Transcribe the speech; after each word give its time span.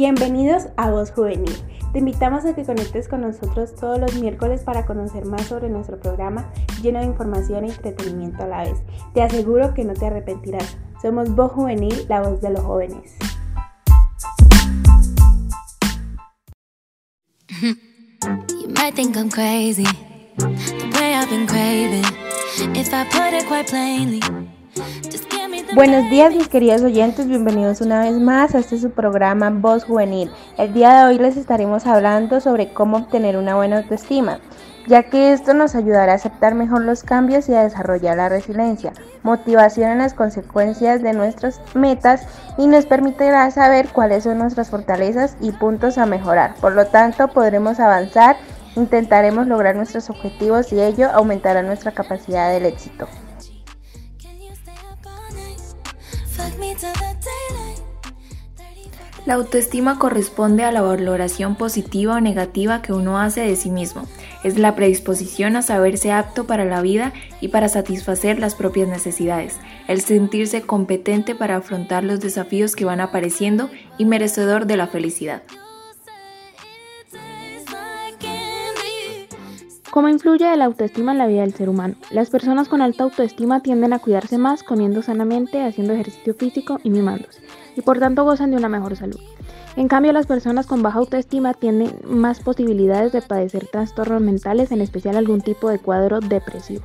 Bienvenidos 0.00 0.68
a 0.78 0.90
Voz 0.90 1.10
Juvenil. 1.10 1.54
Te 1.92 1.98
invitamos 1.98 2.46
a 2.46 2.54
que 2.54 2.64
conectes 2.64 3.06
con 3.06 3.20
nosotros 3.20 3.74
todos 3.74 3.98
los 4.00 4.14
miércoles 4.14 4.62
para 4.62 4.86
conocer 4.86 5.26
más 5.26 5.42
sobre 5.42 5.68
nuestro 5.68 6.00
programa 6.00 6.50
lleno 6.80 7.00
de 7.00 7.04
información 7.04 7.66
y 7.66 7.68
entretenimiento 7.68 8.44
a 8.44 8.46
la 8.46 8.62
vez. 8.62 8.78
Te 9.12 9.20
aseguro 9.20 9.74
que 9.74 9.84
no 9.84 9.92
te 9.92 10.06
arrepentirás. 10.06 10.78
Somos 11.02 11.36
Voz 11.36 11.52
Juvenil, 11.52 12.06
la 12.08 12.22
voz 12.22 12.40
de 12.40 12.48
los 12.48 12.60
jóvenes. 12.60 13.14
Buenos 25.72 26.10
días 26.10 26.34
mis 26.34 26.48
queridos 26.48 26.82
oyentes, 26.82 27.28
bienvenidos 27.28 27.80
una 27.80 28.00
vez 28.00 28.18
más 28.18 28.56
a 28.56 28.58
este 28.58 28.76
su 28.76 28.90
programa 28.90 29.50
Voz 29.50 29.84
Juvenil. 29.84 30.28
El 30.58 30.74
día 30.74 30.96
de 30.96 31.04
hoy 31.04 31.18
les 31.18 31.36
estaremos 31.36 31.86
hablando 31.86 32.40
sobre 32.40 32.72
cómo 32.72 32.96
obtener 32.96 33.36
una 33.36 33.54
buena 33.54 33.78
autoestima, 33.78 34.40
ya 34.88 35.04
que 35.04 35.32
esto 35.32 35.54
nos 35.54 35.76
ayudará 35.76 36.10
a 36.10 36.16
aceptar 36.16 36.56
mejor 36.56 36.82
los 36.82 37.04
cambios 37.04 37.48
y 37.48 37.54
a 37.54 37.62
desarrollar 37.62 38.16
la 38.16 38.28
resiliencia, 38.28 38.92
motivación 39.22 39.92
en 39.92 39.98
las 39.98 40.12
consecuencias 40.12 41.02
de 41.02 41.12
nuestras 41.12 41.60
metas 41.74 42.26
y 42.58 42.66
nos 42.66 42.86
permitirá 42.86 43.48
saber 43.52 43.90
cuáles 43.90 44.24
son 44.24 44.38
nuestras 44.38 44.70
fortalezas 44.70 45.36
y 45.40 45.52
puntos 45.52 45.98
a 45.98 46.06
mejorar. 46.06 46.56
Por 46.60 46.72
lo 46.72 46.86
tanto, 46.86 47.28
podremos 47.28 47.78
avanzar, 47.78 48.36
intentaremos 48.74 49.46
lograr 49.46 49.76
nuestros 49.76 50.10
objetivos 50.10 50.72
y 50.72 50.80
ello 50.80 51.10
aumentará 51.12 51.62
nuestra 51.62 51.92
capacidad 51.92 52.50
del 52.50 52.66
éxito. 52.66 53.06
La 59.30 59.36
autoestima 59.36 59.96
corresponde 59.96 60.64
a 60.64 60.72
la 60.72 60.82
valoración 60.82 61.54
positiva 61.54 62.16
o 62.16 62.20
negativa 62.20 62.82
que 62.82 62.92
uno 62.92 63.20
hace 63.20 63.42
de 63.42 63.54
sí 63.54 63.70
mismo. 63.70 64.08
Es 64.42 64.58
la 64.58 64.74
predisposición 64.74 65.54
a 65.54 65.62
saberse 65.62 66.10
apto 66.10 66.48
para 66.48 66.64
la 66.64 66.82
vida 66.82 67.12
y 67.40 67.46
para 67.46 67.68
satisfacer 67.68 68.40
las 68.40 68.56
propias 68.56 68.88
necesidades, 68.88 69.60
el 69.86 70.00
sentirse 70.00 70.62
competente 70.62 71.36
para 71.36 71.54
afrontar 71.54 72.02
los 72.02 72.18
desafíos 72.18 72.74
que 72.74 72.84
van 72.84 73.00
apareciendo 73.00 73.70
y 73.98 74.04
merecedor 74.04 74.66
de 74.66 74.76
la 74.76 74.88
felicidad. 74.88 75.42
¿Cómo 79.90 80.08
influye 80.08 80.56
la 80.56 80.66
autoestima 80.66 81.10
en 81.10 81.18
la 81.18 81.26
vida 81.26 81.40
del 81.40 81.52
ser 81.52 81.68
humano? 81.68 81.96
Las 82.12 82.30
personas 82.30 82.68
con 82.68 82.80
alta 82.80 83.02
autoestima 83.02 83.58
tienden 83.58 83.92
a 83.92 83.98
cuidarse 83.98 84.38
más 84.38 84.62
comiendo 84.62 85.02
sanamente, 85.02 85.64
haciendo 85.64 85.94
ejercicio 85.94 86.32
físico 86.34 86.78
y 86.84 86.90
mimándose, 86.90 87.42
y 87.74 87.80
por 87.80 87.98
tanto 87.98 88.22
gozan 88.22 88.52
de 88.52 88.56
una 88.56 88.68
mejor 88.68 88.94
salud. 88.94 89.18
En 89.74 89.88
cambio, 89.88 90.12
las 90.12 90.26
personas 90.26 90.68
con 90.68 90.82
baja 90.82 91.00
autoestima 91.00 91.54
tienen 91.54 91.92
más 92.04 92.38
posibilidades 92.38 93.10
de 93.10 93.20
padecer 93.20 93.66
trastornos 93.66 94.22
mentales, 94.22 94.70
en 94.70 94.80
especial 94.80 95.16
algún 95.16 95.40
tipo 95.40 95.68
de 95.68 95.80
cuadro 95.80 96.20
depresivo. 96.20 96.84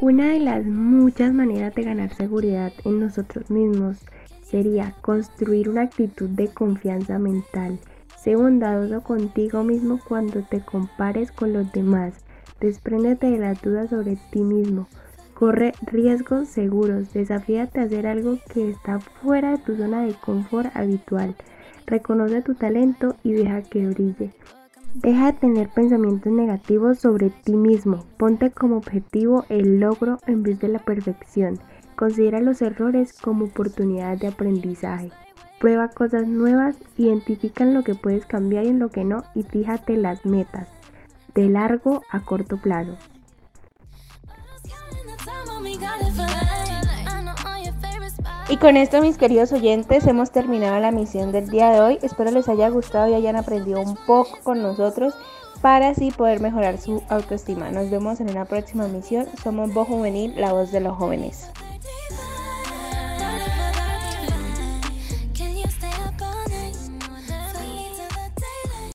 Una 0.00 0.28
de 0.28 0.40
las 0.40 0.64
muchas 0.64 1.34
maneras 1.34 1.74
de 1.74 1.82
ganar 1.82 2.14
seguridad 2.14 2.72
en 2.86 3.00
nosotros 3.00 3.50
mismos 3.50 3.98
sería 4.50 4.94
construir 5.00 5.68
una 5.68 5.82
actitud 5.82 6.28
de 6.28 6.48
confianza 6.48 7.18
mental. 7.18 7.78
Sé 8.18 8.36
bondadoso 8.36 9.02
contigo 9.02 9.64
mismo 9.64 9.98
cuando 10.06 10.42
te 10.42 10.60
compares 10.60 11.32
con 11.32 11.52
los 11.52 11.72
demás. 11.72 12.14
Despréndete 12.60 13.30
de 13.30 13.38
las 13.38 13.62
dudas 13.62 13.90
sobre 13.90 14.18
ti 14.30 14.40
mismo. 14.40 14.88
Corre 15.34 15.72
riesgos 15.82 16.48
seguros. 16.48 17.14
Desafíate 17.14 17.80
a 17.80 17.84
hacer 17.84 18.06
algo 18.06 18.38
que 18.52 18.70
está 18.70 19.00
fuera 19.00 19.52
de 19.52 19.58
tu 19.58 19.76
zona 19.76 20.02
de 20.02 20.14
confort 20.14 20.68
habitual. 20.76 21.34
Reconoce 21.86 22.42
tu 22.42 22.54
talento 22.54 23.16
y 23.22 23.32
deja 23.32 23.62
que 23.62 23.86
brille. 23.86 24.34
Deja 24.94 25.32
de 25.32 25.38
tener 25.38 25.68
pensamientos 25.68 26.32
negativos 26.32 26.98
sobre 26.98 27.30
ti 27.30 27.54
mismo. 27.54 28.04
Ponte 28.18 28.50
como 28.50 28.76
objetivo 28.76 29.46
el 29.48 29.80
logro 29.80 30.18
en 30.26 30.42
vez 30.42 30.58
de 30.60 30.68
la 30.68 30.80
perfección. 30.80 31.58
Considera 32.00 32.40
los 32.40 32.62
errores 32.62 33.12
como 33.12 33.44
oportunidades 33.44 34.20
de 34.20 34.28
aprendizaje. 34.28 35.10
Prueba 35.58 35.88
cosas 35.88 36.26
nuevas, 36.26 36.76
identifica 36.96 37.62
en 37.62 37.74
lo 37.74 37.82
que 37.82 37.94
puedes 37.94 38.24
cambiar 38.24 38.64
y 38.64 38.68
en 38.68 38.78
lo 38.78 38.88
que 38.88 39.04
no 39.04 39.22
y 39.34 39.42
fíjate 39.42 39.98
las 39.98 40.24
metas 40.24 40.66
de 41.34 41.50
largo 41.50 42.02
a 42.10 42.20
corto 42.20 42.56
plazo. 42.56 42.96
Y 48.48 48.56
con 48.56 48.78
esto 48.78 49.02
mis 49.02 49.18
queridos 49.18 49.52
oyentes 49.52 50.06
hemos 50.06 50.30
terminado 50.30 50.80
la 50.80 50.92
misión 50.92 51.32
del 51.32 51.50
día 51.50 51.68
de 51.68 51.82
hoy. 51.82 51.98
Espero 52.00 52.30
les 52.30 52.48
haya 52.48 52.70
gustado 52.70 53.10
y 53.10 53.14
hayan 53.14 53.36
aprendido 53.36 53.78
un 53.82 53.96
poco 54.06 54.38
con 54.42 54.62
nosotros 54.62 55.12
para 55.60 55.90
así 55.90 56.10
poder 56.12 56.40
mejorar 56.40 56.78
su 56.78 57.02
autoestima. 57.10 57.70
Nos 57.70 57.90
vemos 57.90 58.20
en 58.20 58.30
una 58.30 58.46
próxima 58.46 58.88
misión. 58.88 59.26
Somos 59.44 59.74
Voz 59.74 59.86
Juvenil, 59.86 60.32
la 60.40 60.54
voz 60.54 60.72
de 60.72 60.80
los 60.80 60.96
jóvenes. 60.96 61.50